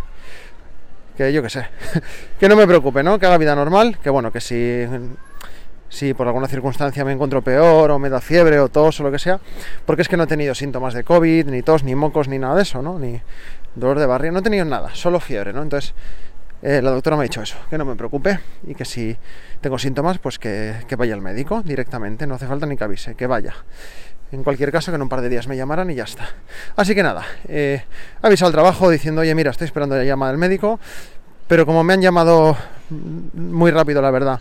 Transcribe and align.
que 1.15 1.31
yo 1.31 1.41
qué 1.41 1.49
sé, 1.49 1.69
que 2.39 2.49
no 2.49 2.57
me 2.57 2.67
preocupe, 2.67 3.01
¿no? 3.01 3.17
Que 3.17 3.27
haga 3.27 3.37
vida 3.37 3.55
normal, 3.55 3.97
que 4.03 4.09
bueno, 4.09 4.29
que 4.29 4.41
si 4.41 4.85
si 5.93 6.15
por 6.15 6.25
alguna 6.25 6.47
circunstancia 6.47 7.05
me 7.05 7.11
encuentro 7.11 7.43
peor 7.43 7.91
o 7.91 7.99
me 7.99 8.09
da 8.09 8.19
fiebre 8.19 8.59
o 8.59 8.67
tos 8.67 8.99
o 8.99 9.03
lo 9.03 9.11
que 9.11 9.19
sea, 9.19 9.39
porque 9.85 10.01
es 10.01 10.09
que 10.09 10.17
no 10.17 10.23
he 10.23 10.27
tenido 10.27 10.55
síntomas 10.55 10.95
de 10.95 11.03
COVID, 11.03 11.47
ni 11.49 11.61
tos, 11.61 11.83
ni 11.83 11.93
mocos, 11.93 12.27
ni 12.27 12.39
nada 12.39 12.55
de 12.55 12.63
eso, 12.63 12.81
¿no? 12.81 12.97
Ni 12.97 13.21
dolor 13.75 13.99
de 13.99 14.05
barriga, 14.05 14.31
no 14.31 14.39
he 14.39 14.43
tenido 14.43 14.65
nada, 14.65 14.93
solo 14.93 15.19
fiebre, 15.19 15.53
¿no? 15.53 15.61
Entonces, 15.61 15.93
eh, 16.61 16.81
la 16.81 16.91
doctora 16.91 17.17
me 17.17 17.21
ha 17.21 17.23
dicho 17.23 17.41
eso, 17.41 17.57
que 17.69 17.77
no 17.77 17.85
me 17.85 17.95
preocupe 17.95 18.39
y 18.65 18.73
que 18.73 18.85
si 18.85 19.17
tengo 19.59 19.77
síntomas, 19.77 20.19
pues 20.19 20.39
que, 20.39 20.85
vaya 20.97 21.13
al 21.13 21.21
médico 21.21 21.61
directamente, 21.61 22.25
no 22.25 22.35
hace 22.35 22.47
falta 22.47 22.65
ni 22.65 22.77
que 22.77 22.83
avise, 22.83 23.15
que 23.15 23.27
vaya. 23.27 23.53
En 24.31 24.43
cualquier 24.43 24.71
caso, 24.71 24.91
que 24.91 24.95
en 24.95 25.01
un 25.01 25.09
par 25.09 25.21
de 25.21 25.29
días 25.29 25.47
me 25.47 25.57
llamaran 25.57 25.91
y 25.91 25.95
ya 25.95 26.05
está. 26.05 26.29
Así 26.75 26.95
que 26.95 27.03
nada, 27.03 27.23
eh, 27.47 27.83
he 28.23 28.27
avisado 28.27 28.47
al 28.47 28.53
trabajo 28.53 28.89
diciendo, 28.89 29.21
oye, 29.21 29.35
mira, 29.35 29.51
estoy 29.51 29.65
esperando 29.65 29.95
la 29.95 30.03
llamada 30.03 30.31
del 30.31 30.39
médico, 30.39 30.79
pero 31.47 31.65
como 31.65 31.83
me 31.83 31.93
han 31.93 32.01
llamado 32.01 32.57
muy 32.89 33.71
rápido, 33.71 34.01
la 34.01 34.11
verdad, 34.11 34.39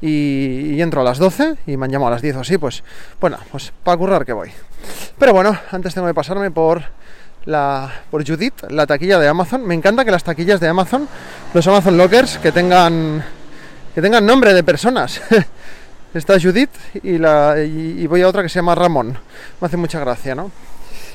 y, 0.00 0.80
entro 0.80 1.00
a 1.00 1.04
las 1.04 1.18
12 1.18 1.56
y 1.66 1.76
me 1.76 1.86
han 1.86 1.90
llamado 1.90 2.08
a 2.08 2.10
las 2.12 2.22
10 2.22 2.36
o 2.36 2.40
así, 2.40 2.58
pues 2.58 2.84
bueno, 3.20 3.38
pues 3.50 3.72
para 3.82 3.96
currar 3.96 4.24
que 4.24 4.32
voy. 4.32 4.50
Pero 5.18 5.32
bueno, 5.32 5.58
antes 5.72 5.94
tengo 5.94 6.06
que 6.06 6.14
pasarme 6.14 6.50
por 6.50 6.82
la 7.44 7.90
por 8.10 8.26
Judith, 8.26 8.54
la 8.70 8.86
taquilla 8.86 9.18
de 9.18 9.28
Amazon. 9.28 9.66
Me 9.66 9.74
encanta 9.74 10.04
que 10.04 10.10
las 10.10 10.24
taquillas 10.24 10.60
de 10.60 10.68
Amazon, 10.68 11.08
los 11.52 11.66
Amazon 11.66 11.96
Lockers, 11.96 12.38
que 12.38 12.52
tengan 12.52 13.24
que 13.94 14.02
tengan 14.02 14.26
nombre 14.26 14.54
de 14.54 14.62
personas. 14.62 15.20
Está 16.14 16.38
Judith 16.40 16.70
y, 17.02 17.18
la, 17.18 17.56
y, 17.60 18.06
voy 18.06 18.22
a 18.22 18.28
otra 18.28 18.42
que 18.42 18.48
se 18.48 18.56
llama 18.56 18.76
Ramón. 18.76 19.18
Me 19.60 19.66
hace 19.66 19.76
mucha 19.76 19.98
gracia, 19.98 20.36
¿no? 20.36 20.50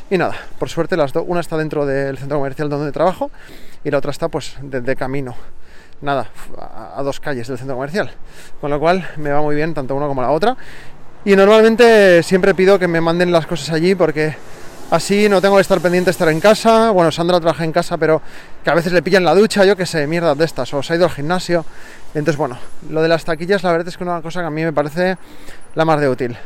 Y 0.09 0.17
nada, 0.17 0.35
por 0.57 0.67
suerte 0.67 0.97
las 0.97 1.13
dos, 1.13 1.23
una 1.25 1.39
está 1.39 1.55
dentro 1.55 1.85
del 1.85 2.17
centro 2.17 2.37
comercial 2.37 2.67
donde 2.67 2.91
trabajo 2.91 3.31
y 3.83 3.91
la 3.91 3.99
otra 3.99 4.11
está 4.11 4.27
pues 4.27 4.57
de 4.61 4.95
camino 4.97 5.35
nada, 6.01 6.29
a, 6.57 7.01
dos 7.03 7.19
calles 7.19 7.47
del 7.47 7.57
centro 7.57 7.75
comercial. 7.75 8.11
Con 8.61 8.69
lo 8.69 8.79
cual 8.79 9.07
me 9.17 9.31
va 9.31 9.41
muy 9.41 9.55
bien 9.55 9.73
tanto 9.73 9.95
una 9.95 10.07
como 10.07 10.21
la 10.21 10.31
otra. 10.31 10.55
Y 11.25 11.35
normalmente 11.35 12.23
siempre 12.23 12.55
pido 12.55 12.79
que 12.79 12.87
me 12.87 13.01
manden 13.01 13.31
las 13.31 13.45
cosas 13.45 13.71
allí 13.71 13.95
porque 13.95 14.35
así 14.91 15.29
no 15.29 15.41
tengo 15.41 15.55
que 15.55 15.61
estar 15.61 15.79
pendiente 15.79 16.05
de 16.07 16.11
estar 16.11 16.29
en 16.29 16.39
casa. 16.39 16.91
Bueno, 16.91 17.11
Sandra 17.11 17.39
trabaja 17.39 17.63
en 17.63 17.71
casa, 17.71 17.97
pero 17.97 18.21
que 18.63 18.69
a 18.69 18.73
veces 18.73 18.93
le 18.93 19.01
pillan 19.01 19.23
la 19.23 19.35
ducha, 19.35 19.65
yo 19.65 19.75
que 19.75 19.85
sé, 19.85 20.07
mierdas 20.07 20.37
de 20.37 20.45
estas, 20.45 20.73
o 20.73 20.83
se 20.83 20.93
ha 20.93 20.95
ido 20.95 21.05
al 21.05 21.11
gimnasio. 21.11 21.65
Entonces, 22.13 22.37
bueno, 22.37 22.57
lo 22.89 23.01
de 23.01 23.07
las 23.07 23.25
taquillas, 23.25 23.63
la 23.63 23.71
verdad 23.71 23.87
es 23.87 23.97
que 23.97 24.03
es 24.03 24.07
una 24.07 24.21
cosa 24.21 24.41
que 24.41 24.47
a 24.47 24.51
mí 24.51 24.63
me 24.63 24.73
parece 24.73 25.17
la 25.75 25.85
más 25.85 25.99
de 25.99 26.09
útil. 26.09 26.37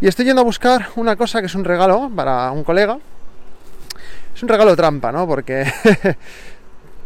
Y 0.00 0.08
estoy 0.08 0.24
yendo 0.24 0.42
a 0.42 0.44
buscar 0.44 0.88
una 0.96 1.16
cosa 1.16 1.40
que 1.40 1.46
es 1.46 1.54
un 1.54 1.64
regalo 1.64 2.10
para 2.14 2.50
un 2.50 2.64
colega. 2.64 2.98
Es 4.34 4.42
un 4.42 4.48
regalo 4.48 4.76
trampa, 4.76 5.12
¿no? 5.12 5.26
Porque 5.26 5.64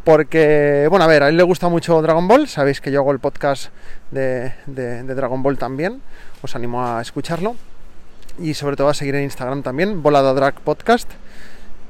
porque, 0.05 0.87
bueno, 0.89 1.05
a 1.05 1.09
ver, 1.09 1.23
a 1.23 1.29
él 1.29 1.37
le 1.37 1.43
gusta 1.43 1.69
mucho 1.69 2.01
Dragon 2.03 2.27
Ball, 2.27 2.49
sabéis 2.49 2.81
que 2.81 2.91
yo 2.91 3.01
hago 3.01 3.13
el 3.13 3.19
podcast 3.19 3.71
de, 4.11 4.53
Dragon 4.67 5.43
Ball 5.43 5.59
también, 5.59 6.01
os 6.43 6.57
animo 6.57 6.85
a 6.85 7.01
escucharlo 7.01 7.55
y 8.39 8.55
sobre 8.55 8.77
todo 8.77 8.89
a 8.89 8.95
seguir 8.95 9.15
en 9.15 9.25
Instagram 9.25 9.63
también, 9.63 10.03
Volada 10.03 10.33
Drag 10.35 10.61
Podcast, 10.61 11.11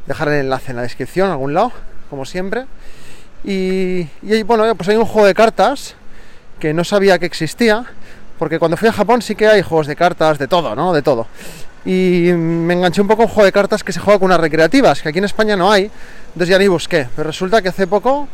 dejar 0.07 0.29
el 0.29 0.41
enlace 0.41 0.71
en 0.71 0.77
la 0.77 0.83
descripción, 0.83 1.29
a 1.29 1.33
algún 1.33 1.55
lado, 1.55 1.73
como 2.09 2.25
siempre. 2.25 2.67
Y, 3.45 4.09
y 4.23 4.43
bueno, 4.45 4.75
pues 4.75 4.89
hay 4.89 4.97
un 4.97 5.07
juego 5.07 5.27
de 5.27 5.35
cartas 5.35 5.95
que 6.59 6.75
no 6.75 6.85
sabía 6.85 7.19
que 7.19 7.27
existía, 7.27 7.85
porque 8.39 8.59
cuando 8.59 8.77
fui 8.77 8.89
a 8.89 8.93
Japón 8.93 9.23
sí 9.23 9.35
que 9.35 9.47
hay 9.49 9.63
juegos 9.63 9.87
de 9.87 9.97
cartas, 9.97 10.39
de 10.39 10.49
todo, 10.49 10.75
¿no? 10.75 10.93
De 10.93 11.03
todo. 11.03 11.27
Y 11.85 12.31
me 12.35 12.75
enganché 12.75 13.01
un 13.01 13.09
poco 13.09 13.23
un 13.23 13.29
juego 13.29 13.45
de 13.47 13.53
cartas 13.53 13.83
que 13.83 13.93
se 13.93 14.01
juega 14.01 14.19
con 14.19 14.27
unas 14.27 14.41
recreativas, 14.41 15.01
que 15.01 15.09
aquí 15.09 15.19
en 15.19 15.25
España 15.25 15.57
no 15.57 15.73
hay, 15.73 15.91
entonces 16.29 16.49
ya 16.49 16.59
ni 16.59 16.69
busqué. 16.69 17.09
Pero 17.17 17.29
resulta 17.29 17.63
que 17.63 17.71
hace 17.71 17.87
poco, 17.87 18.29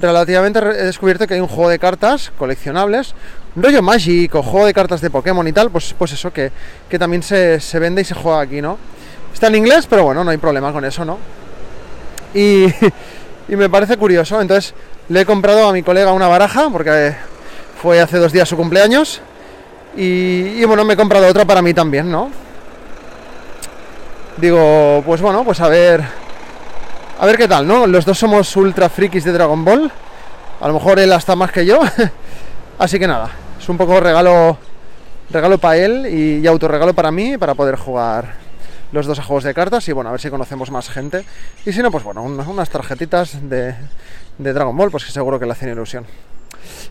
relativamente, 0.00 0.58
he 0.58 0.84
descubierto 0.84 1.26
que 1.26 1.34
hay 1.34 1.40
un 1.40 1.48
juego 1.48 1.70
de 1.70 1.78
cartas 1.78 2.32
coleccionables, 2.36 3.14
rollo 3.62 3.82
mágico, 3.82 4.42
juego 4.42 4.66
de 4.66 4.74
cartas 4.74 5.00
de 5.00 5.10
Pokémon 5.10 5.46
y 5.46 5.52
tal, 5.52 5.70
pues, 5.70 5.94
pues 5.96 6.12
eso, 6.12 6.32
que, 6.32 6.50
que 6.88 6.98
también 6.98 7.22
se, 7.22 7.60
se, 7.60 7.78
vende 7.78 8.02
y 8.02 8.04
se 8.04 8.14
juega 8.14 8.40
aquí, 8.40 8.60
¿no? 8.60 8.78
Está 9.32 9.48
en 9.48 9.56
inglés, 9.56 9.86
pero 9.88 10.04
bueno, 10.04 10.24
no 10.24 10.30
hay 10.30 10.36
problema 10.36 10.72
con 10.72 10.84
eso, 10.84 11.04
¿no? 11.04 11.18
Y, 12.34 12.66
y 13.48 13.56
me 13.56 13.68
parece 13.68 13.96
curioso, 13.96 14.40
entonces 14.40 14.74
le 15.08 15.22
he 15.22 15.26
comprado 15.26 15.68
a 15.68 15.72
mi 15.72 15.82
colega 15.82 16.12
una 16.12 16.28
baraja, 16.28 16.68
porque 16.70 17.14
fue 17.80 18.00
hace 18.00 18.18
dos 18.18 18.32
días 18.32 18.48
su 18.48 18.56
cumpleaños, 18.56 19.20
y, 19.96 20.60
y 20.60 20.64
bueno, 20.64 20.84
me 20.84 20.94
he 20.94 20.96
comprado 20.96 21.26
otra 21.26 21.44
para 21.44 21.62
mí 21.62 21.74
también, 21.74 22.10
¿no? 22.10 22.30
Digo, 24.36 25.02
pues 25.04 25.20
bueno, 25.20 25.44
pues 25.44 25.60
a 25.60 25.68
ver 25.68 26.04
a 27.20 27.26
ver 27.26 27.36
qué 27.36 27.48
tal, 27.48 27.66
¿no? 27.66 27.84
Los 27.88 28.04
dos 28.04 28.16
somos 28.16 28.54
ultra 28.54 28.88
frikis 28.88 29.24
de 29.24 29.32
Dragon 29.32 29.64
Ball. 29.64 29.90
A 30.60 30.68
lo 30.68 30.74
mejor 30.74 31.00
él 31.00 31.12
hasta 31.12 31.34
más 31.34 31.50
que 31.50 31.66
yo. 31.66 31.80
Así 32.78 32.96
que 33.00 33.08
nada, 33.08 33.30
es 33.68 33.70
un 33.70 33.76
poco 33.76 34.00
regalo 34.00 34.56
regalo 35.28 35.58
para 35.58 35.76
él 35.76 36.06
y, 36.06 36.46
autorregalo 36.46 36.94
para 36.94 37.10
mí 37.10 37.36
para 37.36 37.54
poder 37.54 37.76
jugar 37.76 38.36
los 38.92 39.04
dos 39.04 39.18
a 39.18 39.22
juegos 39.22 39.44
de 39.44 39.52
cartas 39.52 39.86
y 39.90 39.92
bueno, 39.92 40.08
a 40.08 40.12
ver 40.12 40.22
si 40.22 40.30
conocemos 40.30 40.70
más 40.70 40.88
gente. 40.88 41.26
Y 41.66 41.72
si 41.74 41.82
no, 41.82 41.90
pues 41.90 42.02
bueno, 42.02 42.22
unas, 42.22 42.70
tarjetitas 42.70 43.46
de, 43.50 43.74
de, 44.38 44.52
Dragon 44.54 44.74
Ball, 44.74 44.90
pues 44.90 45.04
que 45.04 45.12
seguro 45.12 45.38
que 45.38 45.44
le 45.44 45.52
hacen 45.52 45.68
ilusión. 45.68 46.06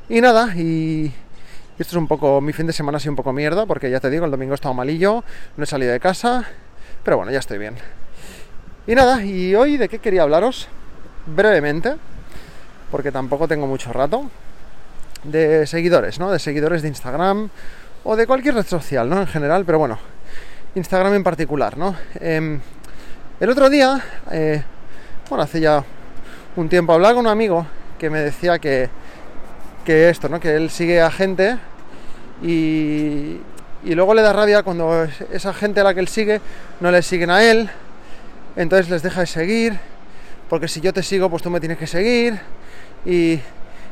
Y 0.07 0.21
nada, 0.21 0.55
y, 0.55 1.11
esto 1.79 1.95
es 1.95 1.95
un 1.95 2.07
poco, 2.07 2.41
mi 2.41 2.53
fin 2.53 2.67
de 2.67 2.73
semana 2.73 2.97
ha 2.97 2.99
sido 2.99 3.13
un 3.13 3.17
poco 3.17 3.33
mierda, 3.33 3.65
porque 3.65 3.89
ya 3.89 3.99
te 3.99 4.11
digo, 4.11 4.25
el 4.25 4.29
domingo 4.29 4.53
he 4.53 4.55
estado 4.55 4.75
malillo, 4.75 5.23
no 5.55 5.63
he 5.63 5.65
salido 5.65 5.91
de 5.91 5.99
casa, 5.99 6.45
pero 7.03 7.17
bueno, 7.17 7.31
ya 7.31 7.39
estoy 7.39 7.57
bien. 7.57 7.73
Y 8.85 8.93
nada, 8.93 9.25
y 9.25 9.55
hoy 9.55 9.77
de 9.77 9.89
qué 9.89 9.97
quería 9.97 10.21
hablaros 10.21 10.67
brevemente, 11.25 11.95
porque 12.91 13.11
tampoco 13.11 13.47
tengo 13.47 13.65
mucho 13.65 13.91
rato, 13.91 14.29
de 15.27 15.67
seguidores, 15.67 16.19
¿no? 16.19 16.31
De 16.31 16.39
seguidores 16.39 16.81
de 16.81 16.87
Instagram 16.87 17.49
o 18.03 18.15
de 18.15 18.25
cualquier 18.25 18.55
red 18.55 18.65
social, 18.65 19.09
¿no? 19.09 19.19
En 19.19 19.27
general, 19.27 19.65
pero 19.65 19.79
bueno, 19.79 19.99
Instagram 20.75 21.13
en 21.13 21.23
particular, 21.23 21.77
¿no? 21.77 21.95
Em, 22.19 22.59
el 23.39 23.49
otro 23.49 23.69
día, 23.69 24.01
eh, 24.31 24.63
bueno, 25.29 25.43
hace 25.43 25.59
ya 25.59 25.83
un 26.55 26.69
tiempo 26.69 26.93
hablaba 26.93 27.15
con 27.15 27.25
un 27.25 27.31
amigo 27.31 27.65
que 27.99 28.09
me 28.09 28.19
decía 28.19 28.59
que, 28.59 28.89
que 29.85 30.09
esto, 30.09 30.29
¿no? 30.29 30.39
Que 30.39 30.55
él 30.55 30.69
sigue 30.69 31.01
a 31.01 31.11
gente 31.11 31.57
y, 32.41 33.37
y 33.83 33.95
luego 33.95 34.13
le 34.13 34.21
da 34.21 34.33
rabia 34.33 34.63
cuando 34.63 35.07
esa 35.31 35.53
gente 35.53 35.81
a 35.81 35.83
la 35.83 35.93
que 35.93 35.99
él 35.99 36.07
sigue 36.07 36.41
no 36.79 36.91
le 36.91 37.01
siguen 37.01 37.29
a 37.29 37.43
él, 37.43 37.69
entonces 38.55 38.89
les 38.89 39.03
deja 39.03 39.21
de 39.21 39.27
seguir, 39.27 39.79
porque 40.49 40.67
si 40.67 40.81
yo 40.81 40.93
te 40.93 41.03
sigo, 41.03 41.29
pues 41.29 41.43
tú 41.43 41.49
me 41.49 41.59
tienes 41.59 41.77
que 41.77 41.87
seguir, 41.87 42.39
y, 43.05 43.39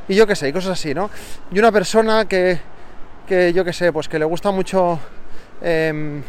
y 0.07 0.15
yo 0.15 0.27
qué 0.27 0.35
sé, 0.35 0.49
y 0.49 0.53
cosas 0.53 0.71
así, 0.71 0.93
¿no? 0.93 1.09
Y 1.51 1.59
una 1.59 1.71
persona 1.71 2.25
que, 2.25 2.59
que 3.27 3.53
yo 3.53 3.65
qué 3.65 3.73
sé, 3.73 3.91
pues 3.91 4.07
que 4.07 4.19
le 4.19 4.25
gusta 4.25 4.51
mucho, 4.51 4.99
em, 5.61 6.21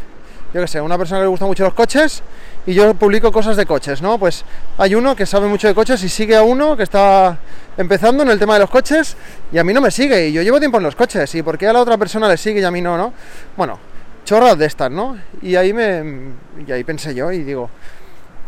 yo 0.52 0.60
qué 0.60 0.66
sé, 0.66 0.80
una 0.80 0.96
persona 0.96 1.20
que 1.20 1.24
le 1.24 1.30
gusta 1.30 1.46
mucho 1.46 1.64
los 1.64 1.74
coches, 1.74 2.22
y 2.66 2.74
yo 2.74 2.94
publico 2.94 3.30
cosas 3.30 3.56
de 3.56 3.64
coches, 3.64 4.02
¿no? 4.02 4.18
Pues 4.18 4.44
hay 4.76 4.94
uno 4.94 5.14
que 5.14 5.24
sabe 5.24 5.46
mucho 5.46 5.68
de 5.68 5.74
coches 5.74 6.02
y 6.02 6.08
sigue 6.08 6.34
a 6.34 6.42
uno 6.42 6.76
que 6.76 6.82
está 6.82 7.38
empezando 7.76 8.24
en 8.24 8.30
el 8.30 8.38
tema 8.38 8.54
de 8.54 8.60
los 8.60 8.70
coches 8.70 9.16
y 9.52 9.58
a 9.58 9.64
mí 9.64 9.72
no 9.72 9.80
me 9.80 9.90
sigue 9.90 10.28
y 10.28 10.32
yo 10.32 10.42
llevo 10.42 10.58
tiempo 10.58 10.78
en 10.78 10.82
los 10.82 10.96
coches 10.96 11.32
y 11.34 11.42
por 11.42 11.58
qué 11.58 11.68
a 11.68 11.72
la 11.72 11.80
otra 11.80 11.96
persona 11.96 12.28
le 12.28 12.36
sigue 12.36 12.60
y 12.60 12.64
a 12.64 12.70
mí 12.72 12.80
no, 12.80 12.96
¿no? 12.96 13.12
Bueno, 13.56 13.78
chorras 14.24 14.58
de 14.58 14.66
estas, 14.66 14.90
¿no? 14.90 15.16
Y 15.42 15.54
ahí 15.54 15.72
me 15.72 16.32
y 16.66 16.72
ahí 16.72 16.82
pensé 16.82 17.14
yo 17.14 17.30
y 17.30 17.44
digo, 17.44 17.70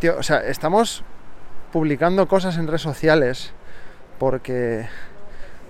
tío, 0.01 0.17
o 0.19 0.23
sea, 0.23 0.39
estamos 0.39 1.05
publicando 1.73 2.27
cosas 2.27 2.57
en 2.57 2.67
redes 2.67 2.83
sociales 2.83 3.53
porque 4.19 4.89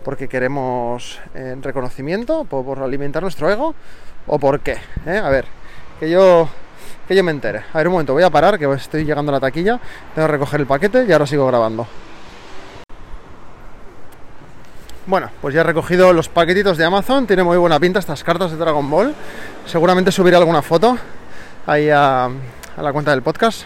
porque 0.09 0.27
queremos 0.27 1.21
eh, 1.35 1.55
reconocimiento, 1.61 2.45
por, 2.45 2.79
alimentar 2.79 3.23
nuestro 3.23 3.51
ego 3.51 3.75
o 4.27 4.39
por 4.39 4.61
qué, 4.61 4.79
¿eh? 5.05 5.19
A 5.19 5.29
ver, 5.29 5.45
que 6.01 6.09
yo 6.09 6.49
que 7.07 7.15
yo 7.15 7.23
me 7.23 7.31
entere. 7.31 7.65
A 7.75 7.77
ver, 7.77 7.89
un 7.89 7.93
momento, 7.93 8.15
voy 8.15 8.23
a 8.23 8.31
parar, 8.31 8.59
que 8.59 8.65
estoy 8.73 9.05
llegando 9.05 9.31
a 9.31 9.35
la 9.35 9.41
taquilla, 9.41 9.79
tengo 10.15 10.27
que 10.27 10.33
recoger 10.33 10.61
el 10.61 10.67
paquete 10.67 11.05
y 11.07 11.13
ahora 11.13 11.27
sigo 11.27 11.47
grabando. 11.47 11.87
Bueno, 15.05 15.29
pues 15.43 15.55
ya 15.55 15.61
he 15.61 15.65
recogido 15.65 16.11
los 16.15 16.31
paquetitos 16.31 16.79
de 16.79 16.87
Amazon, 16.87 17.27
tiene 17.27 17.43
muy 17.43 17.59
buena 17.59 17.79
pinta 17.79 17.99
estas 17.99 18.25
cartas 18.25 18.51
de 18.51 18.57
Dragon 18.57 18.89
Ball. 18.89 19.15
Seguramente 19.67 20.11
subiré 20.11 20.37
alguna 20.37 20.63
foto 20.63 20.97
ahí 21.67 21.91
a, 21.91 22.25
a 22.25 22.83
la 22.83 22.93
cuenta 22.95 23.11
del 23.11 23.21
podcast, 23.21 23.65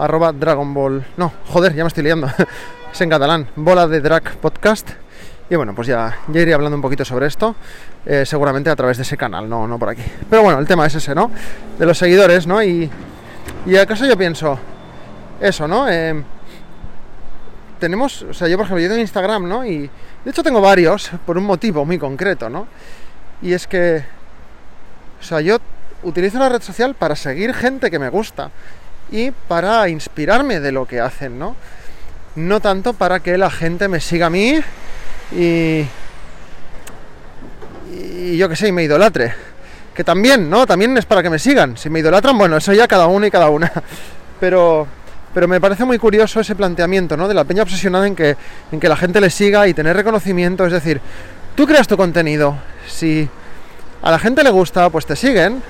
arroba 0.00 0.32
Dragon 0.32 0.74
Ball... 0.74 1.06
No, 1.16 1.32
joder, 1.46 1.76
ya 1.76 1.84
me 1.84 1.88
estoy 1.88 2.02
liando. 2.02 2.28
es 2.92 3.00
en 3.00 3.08
catalán, 3.08 3.46
bola 3.54 3.86
de 3.86 4.00
drag 4.00 4.34
podcast. 4.38 5.05
Y 5.48 5.54
bueno, 5.54 5.74
pues 5.74 5.86
ya, 5.86 6.18
ya 6.26 6.40
iré 6.40 6.54
hablando 6.54 6.74
un 6.74 6.82
poquito 6.82 7.04
sobre 7.04 7.26
esto, 7.26 7.54
eh, 8.04 8.26
seguramente 8.26 8.68
a 8.68 8.74
través 8.74 8.96
de 8.96 9.04
ese 9.04 9.16
canal, 9.16 9.48
no, 9.48 9.68
no 9.68 9.78
por 9.78 9.90
aquí. 9.90 10.02
Pero 10.28 10.42
bueno, 10.42 10.58
el 10.58 10.66
tema 10.66 10.86
es 10.86 10.94
ese, 10.96 11.14
¿no? 11.14 11.30
De 11.78 11.86
los 11.86 11.96
seguidores, 11.96 12.48
¿no? 12.48 12.60
Y, 12.62 12.90
y 13.64 13.76
acaso 13.76 14.06
yo 14.06 14.16
pienso, 14.18 14.58
eso, 15.40 15.68
¿no? 15.68 15.88
Eh, 15.88 16.20
tenemos, 17.78 18.22
o 18.22 18.34
sea, 18.34 18.48
yo 18.48 18.56
por 18.56 18.66
ejemplo, 18.66 18.82
yo 18.82 18.88
tengo 18.88 19.00
Instagram, 19.00 19.48
¿no? 19.48 19.64
Y 19.64 19.88
de 20.24 20.30
hecho 20.30 20.42
tengo 20.42 20.60
varios, 20.60 21.10
por 21.24 21.38
un 21.38 21.44
motivo 21.44 21.84
muy 21.84 21.98
concreto, 21.98 22.48
¿no? 22.48 22.66
Y 23.40 23.52
es 23.52 23.68
que, 23.68 24.04
o 25.20 25.22
sea, 25.22 25.40
yo 25.40 25.58
utilizo 26.02 26.40
la 26.40 26.48
red 26.48 26.62
social 26.62 26.94
para 26.94 27.14
seguir 27.14 27.54
gente 27.54 27.90
que 27.90 28.00
me 28.00 28.08
gusta 28.08 28.50
y 29.12 29.30
para 29.30 29.88
inspirarme 29.88 30.58
de 30.58 30.72
lo 30.72 30.86
que 30.86 31.00
hacen, 31.00 31.38
¿no? 31.38 31.54
No 32.34 32.58
tanto 32.60 32.94
para 32.94 33.20
que 33.20 33.38
la 33.38 33.50
gente 33.50 33.88
me 33.88 34.00
siga 34.00 34.26
a 34.26 34.30
mí 34.30 34.60
y, 35.32 35.86
y 37.92 38.36
yo 38.36 38.48
que 38.48 38.56
sé, 38.56 38.68
y 38.68 38.72
me 38.72 38.82
idolatre. 38.82 39.34
Que 39.94 40.04
también, 40.04 40.50
¿no? 40.50 40.66
También 40.66 40.96
es 40.98 41.06
para 41.06 41.22
que 41.22 41.30
me 41.30 41.38
sigan. 41.38 41.76
Si 41.76 41.88
me 41.88 42.00
idolatran, 42.00 42.36
bueno, 42.36 42.56
eso 42.56 42.72
ya 42.72 42.86
cada 42.86 43.06
uno 43.06 43.26
y 43.26 43.30
cada 43.30 43.48
una. 43.48 43.72
Pero, 44.38 44.86
pero 45.32 45.48
me 45.48 45.62
parece 45.62 45.86
muy 45.86 45.98
curioso 45.98 46.40
ese 46.40 46.54
planteamiento, 46.54 47.16
¿no? 47.16 47.26
De 47.26 47.32
la 47.32 47.44
peña 47.44 47.62
obsesionada 47.62 48.06
en 48.06 48.14
que, 48.14 48.36
en 48.70 48.78
que 48.78 48.86
la 48.86 48.96
gente 48.96 49.18
le 49.18 49.30
siga 49.30 49.66
y 49.66 49.72
tener 49.72 49.96
reconocimiento. 49.96 50.66
Es 50.66 50.72
decir, 50.72 51.00
tú 51.54 51.66
creas 51.66 51.88
tu 51.88 51.96
contenido. 51.96 52.58
Si 52.86 53.26
a 54.02 54.10
la 54.10 54.18
gente 54.18 54.44
le 54.44 54.50
gusta, 54.50 54.90
pues 54.90 55.06
te 55.06 55.16
siguen. 55.16 55.62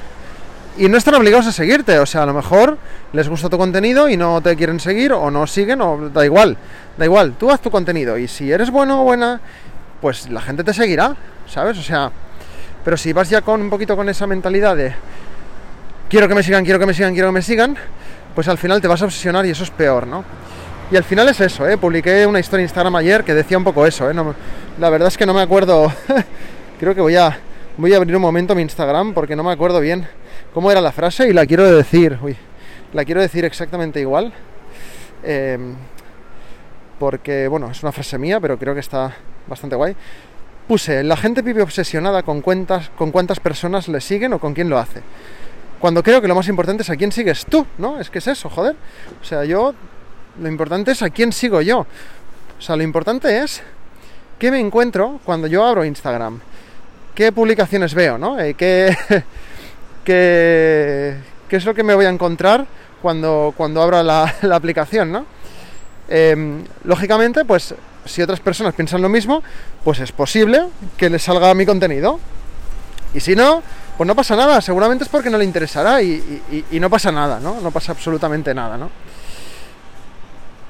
Y 0.79 0.89
no 0.89 0.99
están 0.99 1.15
obligados 1.15 1.47
a 1.47 1.53
seguirte. 1.53 1.99
O 1.99 2.07
sea, 2.07 2.23
a 2.23 2.27
lo 2.27 2.35
mejor 2.35 2.79
les 3.13 3.29
gusta 3.29 3.49
tu 3.49 3.57
contenido 3.57 4.09
y 4.09 4.17
no 4.17 4.41
te 4.43 4.57
quieren 4.57 4.79
seguir 4.79 5.13
o 5.13 5.31
no 5.31 5.47
siguen 5.47 5.81
o 5.81 6.11
da 6.11 6.25
igual. 6.25 6.57
Da 6.97 7.05
igual, 7.05 7.35
tú 7.39 7.51
haz 7.51 7.61
tu 7.61 7.71
contenido 7.71 8.17
y 8.17 8.27
si 8.27 8.51
eres 8.51 8.71
bueno 8.71 9.03
o 9.03 9.05
buena, 9.05 9.41
pues 10.01 10.31
la 10.31 10.41
gente 10.41 10.65
te 10.65 10.73
seguirá, 10.73 11.15
¿sabes? 11.47 11.79
O 11.79 11.83
sea, 11.83 12.11
pero 12.85 12.97
si 12.97 13.13
vas 13.13 13.29
ya 13.29 13.43
con 13.43 13.61
un 13.61 13.69
poquito 13.69 13.97
con 13.97 14.09
esa 14.09 14.27
mentalidad 14.27 14.77
de 14.77 14.95
quiero 16.09 16.29
que 16.29 16.35
me 16.35 16.43
sigan, 16.43 16.65
quiero 16.65 16.79
que 16.79 16.87
me 16.87 16.95
sigan, 16.95 17.13
quiero 17.13 17.29
que 17.29 17.33
me 17.33 17.43
sigan, 17.43 17.77
pues 18.35 18.49
al 18.49 18.57
final 18.59 18.81
te 18.81 18.89
vas 18.89 19.03
a 19.03 19.07
obsesionar 19.07 19.45
y 19.45 19.51
eso 19.51 19.65
es 19.65 19.71
peor, 19.71 20.07
¿no? 20.07 20.25
Y 20.91 20.97
al 20.97 21.05
final 21.05 21.29
es 21.29 21.41
eso, 21.41 21.69
¿eh? 21.69 21.77
Publiqué 21.77 22.25
una 22.27 22.39
historia 22.39 22.63
en 22.63 22.67
Instagram 22.67 22.97
ayer 22.97 23.25
que 23.25 23.35
decía 23.35 23.59
un 23.59 23.65
poco 23.65 23.85
eso, 23.87 24.11
¿eh? 24.11 24.15
La 24.79 24.89
verdad 24.89 25.09
es 25.09 25.19
que 25.19 25.27
no 25.27 25.35
me 25.35 25.43
acuerdo, 25.43 25.93
creo 26.81 26.95
que 26.95 27.01
voy 27.01 27.17
a, 27.17 27.37
voy 27.77 27.93
a 27.93 27.97
abrir 27.97 28.17
un 28.17 28.23
momento 28.23 28.55
mi 28.55 28.63
Instagram 28.63 29.13
porque 29.13 29.37
no 29.37 29.45
me 29.45 29.53
acuerdo 29.53 29.81
bien 29.81 30.07
cómo 30.55 30.71
era 30.71 30.81
la 30.81 30.93
frase 30.93 31.29
y 31.29 31.33
la 31.33 31.47
quiero 31.47 31.65
decir, 31.71 32.19
uy, 32.23 32.37
la 32.93 33.05
quiero 33.05 33.21
decir 33.21 33.45
exactamente 33.45 34.01
igual. 34.01 34.33
Eh, 35.23 35.59
porque, 36.99 37.47
bueno, 37.49 37.71
es 37.71 37.83
una 37.83 37.93
frase 37.93 38.17
mía, 38.19 38.41
pero 38.41 38.59
creo 38.59 38.73
que 38.75 38.81
está 38.81 39.15
bastante 39.47 39.77
guay. 39.77 39.95
Puse, 40.67 41.05
la 41.05 41.17
gente 41.17 41.43
vive 41.43 41.63
obsesionada 41.63 42.23
con, 42.23 42.41
cuentas, 42.41 42.91
con 42.97 43.13
cuántas 43.13 43.39
personas 43.39 43.89
le 43.89 44.01
siguen 44.01 44.33
o 44.33 44.39
con 44.39 44.55
quién 44.55 44.69
lo 44.69 44.79
hace. 44.79 45.03
Cuando 45.79 46.03
creo 46.03 46.23
que 46.23 46.29
lo 46.29 46.35
más 46.35 46.49
importante 46.49 46.83
es 46.83 46.91
a 46.91 46.97
quién 46.97 47.13
sigues 47.13 47.45
tú, 47.45 47.67
¿no? 47.79 48.01
Es 48.01 48.09
que 48.09 48.19
es 48.19 48.27
eso, 48.27 48.49
joder. 48.49 48.75
O 49.21 49.25
sea, 49.25 49.45
yo, 49.45 49.75
lo 50.41 50.49
importante 50.49 50.93
es 50.93 51.03
a 51.03 51.11
quién 51.11 51.33
sigo 51.33 51.61
yo. 51.61 51.81
O 52.59 52.63
sea, 52.63 52.77
lo 52.77 52.83
importante 52.83 53.43
es 53.43 53.63
qué 54.39 54.51
me 54.51 54.59
encuentro 54.59 55.21
cuando 55.25 55.47
yo 55.47 55.65
abro 55.65 55.85
Instagram. 55.85 56.41
¿Qué 57.17 57.33
publicaciones 57.33 57.95
veo, 57.95 58.19
no? 58.19 58.39
Eh, 58.39 58.53
¿qué, 58.59 58.95
qué, 60.05 61.17
es 61.49 61.65
lo 61.65 61.75
que 61.75 61.83
me 61.83 61.95
voy 61.95 62.05
a 62.05 62.11
encontrar 62.11 62.67
cuando, 63.01 63.55
cuando 63.57 63.81
abra 63.81 64.03
la, 64.03 64.35
aplicación, 64.53 65.11
¿no? 65.11 65.25
Eh, 66.11 66.63
lógicamente, 66.85 67.47
pues 67.47 67.75
si 68.05 68.21
otras 68.21 68.41
personas 68.41 68.75
piensan 68.75 69.01
lo 69.01 69.09
mismo, 69.09 69.43
pues 69.83 69.99
es 70.01 70.13
posible 70.13 70.67
que 70.99 71.09
les 71.09 71.23
salga 71.23 71.55
mi 71.55 71.65
contenido. 71.65 72.21
Y 73.15 73.21
si 73.21 73.35
no, 73.35 73.63
pues 73.97 74.07
no 74.07 74.15
pasa 74.15 74.37
nada, 74.37 74.61
seguramente 74.61 75.05
es 75.05 75.09
porque 75.09 75.31
no 75.31 75.39
le 75.39 75.45
interesará 75.45 76.03
y, 76.03 76.43
y, 76.53 76.65
y, 76.71 76.79
no 76.79 76.91
pasa 76.91 77.11
nada, 77.11 77.41
¿no? 77.41 77.63
No 77.63 77.71
pasa 77.71 77.93
absolutamente 77.93 78.53
nada, 78.53 78.77
¿no? 78.77 78.91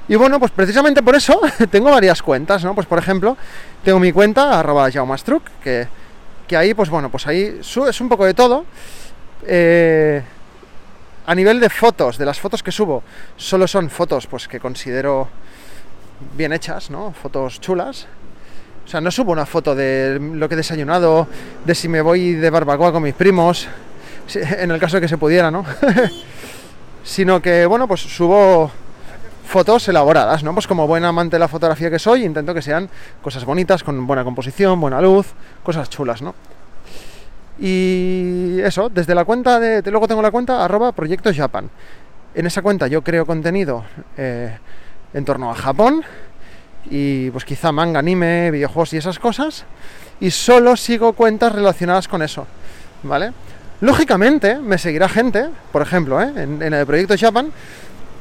Y 0.07 0.15
bueno, 0.15 0.39
pues 0.39 0.51
precisamente 0.51 1.03
por 1.03 1.17
eso 1.17 1.41
tengo 1.69 1.91
varias 1.91 2.21
cuentas, 2.21 2.63
¿no? 2.63 2.73
Pues 2.73 2.87
por 2.87 2.99
ejemplo, 2.99 3.35
tengo 3.83 3.99
mi 3.99 4.13
cuenta, 4.13 4.57
arroba 4.57 4.89
jaumastruc, 4.89 5.43
que, 5.61 5.89
que 6.47 6.57
ahí, 6.57 6.73
pues 6.73 6.89
bueno, 6.89 7.09
pues 7.09 7.27
ahí 7.27 7.59
es 7.61 8.01
un 8.01 8.09
poco 8.09 8.25
de 8.25 8.33
todo. 8.33 8.65
Eh, 9.45 10.21
a 11.25 11.35
nivel 11.35 11.59
de 11.59 11.69
fotos, 11.69 12.17
de 12.17 12.25
las 12.25 12.39
fotos 12.39 12.63
que 12.63 12.71
subo, 12.71 13.03
solo 13.35 13.67
son 13.67 13.89
fotos 13.89 14.27
pues 14.27 14.47
que 14.47 14.59
considero 14.59 15.27
bien 16.35 16.53
hechas, 16.53 16.89
¿no? 16.89 17.11
Fotos 17.11 17.59
chulas. 17.59 18.07
O 18.85 18.89
sea, 18.89 19.01
no 19.01 19.11
subo 19.11 19.33
una 19.33 19.45
foto 19.45 19.75
de 19.75 20.17
lo 20.19 20.47
que 20.47 20.53
he 20.53 20.57
desayunado, 20.57 21.27
de 21.65 21.75
si 21.75 21.89
me 21.89 21.99
voy 21.99 22.33
de 22.33 22.49
barbacoa 22.49 22.93
con 22.93 23.03
mis 23.03 23.13
primos, 23.13 23.67
en 24.33 24.71
el 24.71 24.79
caso 24.79 24.95
de 24.95 25.01
que 25.01 25.07
se 25.09 25.17
pudiera, 25.17 25.51
¿no? 25.51 25.65
Sino 27.03 27.41
que, 27.41 27.65
bueno, 27.65 27.87
pues 27.89 28.01
subo 28.01 28.71
fotos 29.47 29.87
elaboradas, 29.87 30.43
¿no? 30.43 30.53
Pues 30.53 30.67
como 30.67 30.85
buen 30.85 31.05
amante 31.05 31.37
de 31.37 31.39
la 31.39 31.47
fotografía 31.47 31.89
que 31.89 31.99
soy, 31.99 32.23
intento 32.23 32.53
que 32.53 32.61
sean 32.61 32.89
cosas 33.21 33.45
bonitas, 33.45 33.83
con 33.83 34.05
buena 34.05 34.23
composición, 34.23 34.79
buena 34.79 35.01
luz, 35.01 35.27
cosas 35.63 35.89
chulas, 35.89 36.21
¿no? 36.21 36.35
Y 37.59 38.59
eso, 38.61 38.89
desde 38.89 39.15
la 39.15 39.25
cuenta 39.25 39.59
de. 39.59 39.81
Luego 39.89 40.07
tengo 40.07 40.21
la 40.21 40.31
cuenta 40.31 40.63
arroba 40.63 40.91
proyectos 40.91 41.35
Japan. 41.35 41.69
En 42.35 42.45
esa 42.45 42.61
cuenta 42.61 42.87
yo 42.87 43.01
creo 43.01 43.25
contenido 43.25 43.83
eh, 44.15 44.55
en 45.13 45.25
torno 45.25 45.49
a 45.49 45.55
Japón 45.55 46.03
y 46.89 47.31
pues 47.31 47.45
quizá 47.45 47.71
manga, 47.71 47.99
anime, 47.99 48.51
videojuegos 48.51 48.93
y 48.93 48.97
esas 48.97 49.17
cosas. 49.17 49.65
Y 50.19 50.29
solo 50.31 50.75
sigo 50.75 51.13
cuentas 51.13 51.51
relacionadas 51.51 52.07
con 52.07 52.21
eso, 52.21 52.45
¿vale? 53.03 53.31
Lógicamente 53.81 54.59
me 54.59 54.77
seguirá 54.77 55.07
gente, 55.07 55.49
por 55.71 55.81
ejemplo, 55.81 56.21
¿eh? 56.21 56.31
en, 56.35 56.61
en 56.61 56.73
el 56.73 56.85
proyecto 56.85 57.15
Japan, 57.17 57.51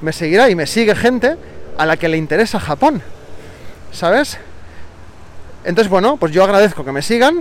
me 0.01 0.13
seguirá 0.13 0.51
y 0.51 0.55
me 0.55 0.67
sigue 0.67 0.95
gente 0.95 1.37
a 1.79 1.87
la 1.87 1.97
que 1.97 2.09
le 2.09 2.17
interesa 2.17 2.61
Japón, 2.61 3.03
¿sabes? 3.93 4.39
Entonces, 5.65 5.91
bueno, 5.91 6.17
pues 6.17 6.33
yo 6.33 6.45
agradezco 6.45 6.85
que 6.85 6.93
me 6.93 7.03
sigan, 7.03 7.41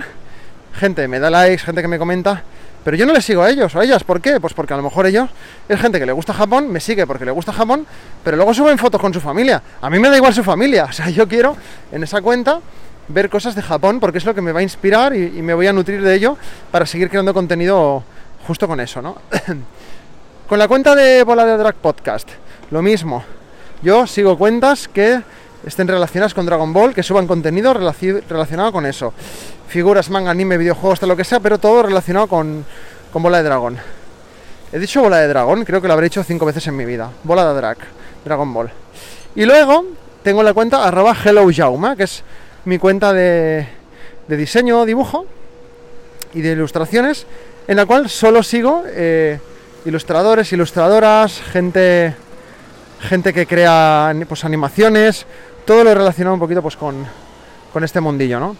gente 0.73 1.07
me 1.07 1.19
da 1.19 1.29
likes, 1.29 1.63
gente 1.63 1.81
que 1.81 1.87
me 1.87 1.97
comenta, 1.97 2.43
pero 2.83 2.97
yo 2.97 3.05
no 3.05 3.13
les 3.13 3.25
sigo 3.25 3.41
a 3.41 3.49
ellos 3.49 3.73
o 3.75 3.79
a 3.79 3.83
ellas. 3.83 4.03
¿Por 4.03 4.21
qué? 4.21 4.39
Pues 4.39 4.53
porque 4.53 4.73
a 4.73 4.77
lo 4.77 4.83
mejor 4.83 5.07
ellos 5.07 5.29
es 5.67 5.79
gente 5.79 5.99
que 5.99 6.05
le 6.05 6.11
gusta 6.11 6.33
Japón, 6.33 6.71
me 6.71 6.79
sigue 6.79 7.07
porque 7.07 7.25
le 7.25 7.31
gusta 7.31 7.51
Japón, 7.51 7.85
pero 8.23 8.37
luego 8.37 8.53
suben 8.53 8.77
fotos 8.77 9.01
con 9.01 9.13
su 9.13 9.19
familia. 9.19 9.61
A 9.81 9.89
mí 9.89 9.97
me 9.99 10.09
da 10.09 10.17
igual 10.17 10.33
su 10.33 10.43
familia. 10.43 10.85
O 10.89 10.93
sea, 10.93 11.09
yo 11.09 11.27
quiero 11.27 11.57
en 11.91 12.03
esa 12.03 12.21
cuenta 12.21 12.59
ver 13.07 13.29
cosas 13.29 13.55
de 13.55 13.61
Japón 13.61 13.99
porque 13.99 14.19
es 14.19 14.25
lo 14.25 14.35
que 14.35 14.41
me 14.41 14.51
va 14.51 14.59
a 14.59 14.63
inspirar 14.63 15.15
y, 15.15 15.37
y 15.37 15.41
me 15.41 15.53
voy 15.53 15.67
a 15.67 15.73
nutrir 15.73 16.01
de 16.01 16.13
ello 16.13 16.37
para 16.71 16.85
seguir 16.85 17.09
creando 17.09 17.33
contenido 17.33 18.03
justo 18.47 18.67
con 18.67 18.79
eso, 18.79 19.01
¿no? 19.01 19.17
con 20.47 20.59
la 20.59 20.67
cuenta 20.67 20.95
de 20.95 21.23
Bola 21.23 21.45
de 21.45 21.57
Drag 21.57 21.75
Podcast, 21.75 22.29
lo 22.71 22.81
mismo. 22.81 23.23
Yo 23.81 24.07
sigo 24.07 24.37
cuentas 24.37 24.87
que 24.87 25.21
estén 25.65 25.87
relacionadas 25.87 26.33
con 26.33 26.45
Dragon 26.45 26.71
Ball, 26.73 26.93
que 26.93 27.03
suban 27.03 27.27
contenido 27.27 27.73
relacionado 27.73 28.71
con 28.71 28.85
eso. 28.85 29.13
Figuras, 29.67 30.09
manga, 30.09 30.31
anime, 30.31 30.57
videojuegos, 30.57 30.99
tal 30.99 31.09
lo 31.09 31.17
que 31.17 31.23
sea, 31.23 31.39
pero 31.39 31.57
todo 31.57 31.83
relacionado 31.83 32.27
con, 32.27 32.65
con 33.11 33.23
bola 33.23 33.39
de 33.39 33.43
dragón. 33.43 33.77
He 34.71 34.79
dicho 34.79 35.01
bola 35.01 35.19
de 35.19 35.27
dragón, 35.27 35.63
creo 35.65 35.81
que 35.81 35.87
lo 35.87 35.93
habré 35.93 36.07
hecho 36.07 36.23
cinco 36.23 36.45
veces 36.45 36.65
en 36.67 36.75
mi 36.75 36.85
vida. 36.85 37.09
Bola 37.23 37.47
de 37.47 37.55
drag, 37.55 37.77
Dragon 38.23 38.53
Ball. 38.53 38.69
Y 39.35 39.45
luego 39.45 39.85
tengo 40.23 40.43
la 40.43 40.53
cuenta 40.53 40.83
arroba 40.83 41.15
Hello 41.23 41.47
que 41.95 42.03
es 42.03 42.23
mi 42.65 42.77
cuenta 42.79 43.13
de, 43.13 43.67
de 44.27 44.37
diseño, 44.37 44.85
dibujo 44.85 45.25
y 46.33 46.41
de 46.41 46.51
ilustraciones, 46.51 47.25
en 47.67 47.77
la 47.77 47.85
cual 47.85 48.09
solo 48.09 48.43
sigo 48.43 48.83
eh, 48.87 49.39
ilustradores, 49.85 50.51
ilustradoras, 50.51 51.41
gente, 51.51 52.15
gente 53.05 53.33
que 53.33 53.45
crea 53.45 54.13
pues, 54.27 54.45
animaciones, 54.45 55.25
todo 55.65 55.83
lo 55.83 55.93
relacionado 55.93 56.33
un 56.33 56.39
poquito 56.39 56.61
pues, 56.61 56.75
con, 56.75 57.05
con 57.71 57.83
este 57.83 58.01
mundillo, 58.01 58.39
¿no? 58.39 58.55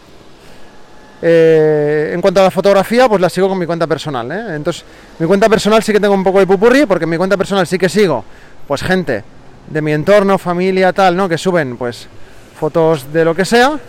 Eh, 1.22 2.12
en 2.14 2.22
cuanto 2.22 2.42
a 2.42 2.44
la 2.44 2.52
fotografía, 2.52 3.08
pues 3.08 3.22
la 3.22 3.30
sigo 3.30 3.48
con 3.50 3.58
mi 3.58 3.66
cuenta 3.66 3.88
personal. 3.88 4.32
¿eh? 4.32 4.56
Entonces, 4.56 4.84
mi 5.18 5.26
cuenta 5.26 5.50
personal 5.50 5.82
sí 5.82 5.92
que 5.92 6.00
tengo 6.00 6.14
un 6.14 6.24
poco 6.24 6.40
de 6.40 6.48
pupurri, 6.48 6.86
porque 6.86 7.06
en 7.06 7.10
mi 7.10 7.18
cuenta 7.18 7.38
personal 7.38 7.66
sí 7.66 7.78
que 7.78 7.90
sigo, 7.90 8.24
pues 8.68 8.84
gente 8.84 9.24
de 9.68 9.82
mi 9.82 9.94
entorno, 9.94 10.38
familia, 10.38 10.94
tal, 10.94 11.16
¿no? 11.16 11.28
Que 11.28 11.38
suben, 11.38 11.78
pues, 11.78 12.08
fotos 12.60 13.12
de 13.12 13.26
lo 13.26 13.34
que 13.34 13.46
sea. 13.46 13.80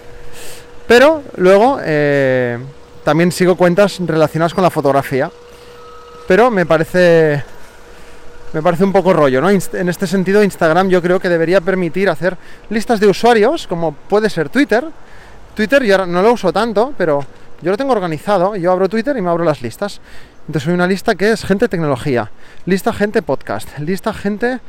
Pero 0.86 1.22
luego 1.36 1.78
eh, 1.82 2.58
también 3.04 3.32
sigo 3.32 3.56
cuentas 3.56 3.98
relacionadas 4.00 4.54
con 4.54 4.62
la 4.62 4.70
fotografía. 4.70 5.30
Pero 6.28 6.50
me 6.50 6.64
parece 6.64 7.44
me 8.56 8.62
parece 8.62 8.84
un 8.84 8.92
poco 8.92 9.12
rollo, 9.12 9.42
¿no? 9.42 9.50
En 9.50 9.88
este 9.90 10.06
sentido, 10.06 10.42
Instagram 10.42 10.88
yo 10.88 11.02
creo 11.02 11.20
que 11.20 11.28
debería 11.28 11.60
permitir 11.60 12.08
hacer 12.08 12.38
listas 12.70 12.98
de 13.00 13.06
usuarios, 13.06 13.66
como 13.66 13.92
puede 13.92 14.30
ser 14.30 14.48
Twitter. 14.48 14.82
Twitter 15.54 15.82
yo 15.82 16.06
no 16.06 16.22
lo 16.22 16.32
uso 16.32 16.50
tanto, 16.54 16.94
pero 16.96 17.22
yo 17.60 17.70
lo 17.70 17.76
tengo 17.76 17.92
organizado. 17.92 18.56
Yo 18.56 18.72
abro 18.72 18.88
Twitter 18.88 19.14
y 19.14 19.20
me 19.20 19.28
abro 19.28 19.44
las 19.44 19.60
listas. 19.60 20.00
Entonces 20.46 20.68
hay 20.68 20.74
una 20.74 20.86
lista 20.86 21.14
que 21.16 21.32
es 21.32 21.44
gente 21.44 21.68
tecnología, 21.68 22.30
lista 22.64 22.94
gente 22.94 23.20
podcast, 23.20 23.78
lista 23.78 24.14
gente 24.14 24.60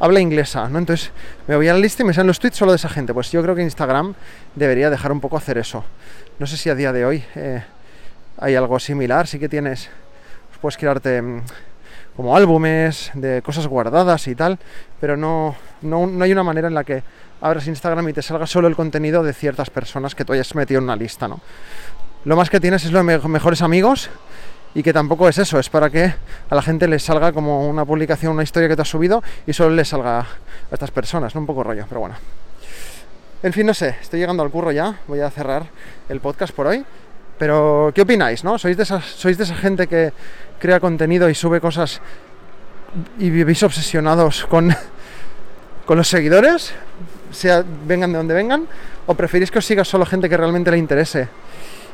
habla 0.00 0.18
inglesa, 0.18 0.68
¿no? 0.68 0.78
Entonces 0.80 1.12
me 1.46 1.54
voy 1.54 1.68
a 1.68 1.72
la 1.72 1.78
lista 1.78 2.02
y 2.02 2.06
me 2.06 2.14
salen 2.14 2.26
los 2.26 2.40
tweets 2.40 2.56
solo 2.56 2.72
de 2.72 2.76
esa 2.78 2.88
gente. 2.88 3.14
Pues 3.14 3.30
yo 3.30 3.44
creo 3.44 3.54
que 3.54 3.62
Instagram 3.62 4.14
debería 4.56 4.90
dejar 4.90 5.12
un 5.12 5.20
poco 5.20 5.36
hacer 5.36 5.56
eso. 5.56 5.84
No 6.40 6.48
sé 6.48 6.56
si 6.56 6.68
a 6.68 6.74
día 6.74 6.92
de 6.92 7.04
hoy 7.04 7.24
eh, 7.36 7.62
hay 8.38 8.56
algo 8.56 8.80
similar, 8.80 9.28
sí 9.28 9.38
que 9.38 9.48
tienes, 9.48 9.88
puedes 10.60 10.76
crearte 10.76 11.22
mm, 11.22 11.42
como 12.16 12.36
álbumes 12.36 13.10
de 13.14 13.42
cosas 13.42 13.66
guardadas 13.66 14.26
y 14.28 14.34
tal, 14.34 14.58
pero 15.00 15.16
no, 15.16 15.54
no, 15.82 16.06
no 16.06 16.24
hay 16.24 16.32
una 16.32 16.42
manera 16.42 16.68
en 16.68 16.74
la 16.74 16.84
que 16.84 17.02
abras 17.40 17.66
Instagram 17.66 18.08
y 18.08 18.12
te 18.14 18.22
salga 18.22 18.46
solo 18.46 18.68
el 18.68 18.74
contenido 18.76 19.22
de 19.22 19.32
ciertas 19.32 19.70
personas 19.70 20.14
que 20.14 20.24
tú 20.24 20.32
hayas 20.32 20.54
metido 20.54 20.78
en 20.78 20.84
una 20.84 20.96
lista, 20.96 21.28
¿no? 21.28 21.40
Lo 22.24 22.34
más 22.34 22.50
que 22.50 22.58
tienes 22.58 22.84
es 22.84 22.92
los 22.92 23.04
mejores 23.04 23.62
amigos 23.62 24.10
y 24.74 24.82
que 24.82 24.92
tampoco 24.92 25.28
es 25.28 25.38
eso, 25.38 25.58
es 25.58 25.68
para 25.68 25.90
que 25.90 26.12
a 26.50 26.54
la 26.54 26.62
gente 26.62 26.88
le 26.88 26.98
salga 26.98 27.32
como 27.32 27.68
una 27.68 27.84
publicación, 27.84 28.32
una 28.32 28.42
historia 28.42 28.68
que 28.68 28.76
te 28.76 28.82
has 28.82 28.88
subido 28.88 29.22
y 29.46 29.52
solo 29.52 29.74
le 29.74 29.84
salga 29.84 30.20
a 30.20 30.26
estas 30.72 30.90
personas, 30.90 31.34
¿no? 31.34 31.42
Un 31.42 31.46
poco 31.46 31.62
rollo, 31.62 31.84
pero 31.88 32.00
bueno. 32.00 32.16
En 33.42 33.52
fin, 33.52 33.66
no 33.66 33.74
sé, 33.74 33.96
estoy 34.00 34.18
llegando 34.18 34.42
al 34.42 34.50
curro 34.50 34.72
ya, 34.72 34.98
voy 35.06 35.20
a 35.20 35.30
cerrar 35.30 35.66
el 36.08 36.20
podcast 36.20 36.54
por 36.54 36.66
hoy. 36.66 36.84
Pero, 37.38 37.92
¿qué 37.94 38.02
opináis, 38.02 38.44
no? 38.44 38.58
¿Sois 38.58 38.76
de 38.76 38.82
esa, 38.82 39.00
sois 39.00 39.36
de 39.36 39.44
esa 39.44 39.54
gente 39.54 39.86
que 39.86 40.12
crea 40.58 40.80
contenido 40.80 41.28
y 41.28 41.34
sube 41.34 41.60
cosas 41.60 42.00
y 43.18 43.28
vivís 43.28 43.62
obsesionados 43.62 44.46
con, 44.46 44.74
con 45.86 45.98
los 45.98 46.08
seguidores? 46.08 46.72
Sea, 47.32 47.62
vengan 47.86 48.12
de 48.12 48.18
donde 48.18 48.34
vengan, 48.34 48.66
o 49.06 49.14
preferís 49.14 49.50
que 49.50 49.58
os 49.58 49.66
siga 49.66 49.84
solo 49.84 50.06
gente 50.06 50.28
que 50.28 50.36
realmente 50.36 50.70
le 50.70 50.78
interese? 50.78 51.28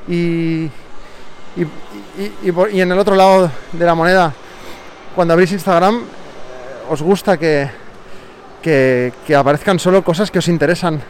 Y, 0.06 0.70
y, 1.56 2.80
en 2.80 2.92
el 2.92 2.98
otro 2.98 3.16
lado 3.16 3.50
de 3.72 3.84
la 3.84 3.94
moneda, 3.94 4.32
cuando 5.14 5.34
abrís 5.34 5.50
Instagram, 5.52 6.02
os 6.88 7.02
gusta 7.02 7.36
que, 7.36 7.68
que, 8.62 9.34
aparezcan 9.34 9.78
solo 9.78 10.04
cosas 10.04 10.30
que 10.30 10.38
os 10.38 10.48
interesan, 10.48 11.00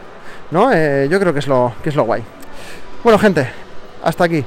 ¿no? 0.51 0.71
Eh, 0.73 1.07
yo 1.09 1.19
creo 1.19 1.33
que 1.33 1.39
es, 1.39 1.47
lo, 1.47 1.75
que 1.83 1.89
es 1.89 1.95
lo 1.95 2.03
guay. 2.03 2.23
Bueno, 3.03 3.19
gente, 3.19 3.62
hasta 4.03 4.25
aquí. 4.25 4.43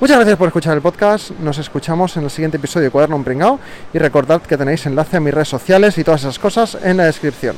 Muchas 0.00 0.16
gracias 0.16 0.38
por 0.38 0.46
escuchar 0.46 0.74
el 0.76 0.82
podcast. 0.82 1.30
Nos 1.40 1.58
escuchamos 1.58 2.16
en 2.16 2.24
el 2.24 2.30
siguiente 2.30 2.56
episodio 2.56 2.84
de 2.84 2.90
Cuaderno 2.90 3.22
Pringao. 3.22 3.58
Y 3.92 3.98
recordad 3.98 4.42
que 4.42 4.56
tenéis 4.56 4.86
enlace 4.86 5.16
a 5.16 5.20
mis 5.20 5.34
redes 5.34 5.48
sociales 5.48 5.98
y 5.98 6.04
todas 6.04 6.20
esas 6.20 6.38
cosas 6.38 6.78
en 6.82 6.98
la 6.98 7.04
descripción. 7.04 7.56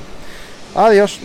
Adiós. 0.75 1.21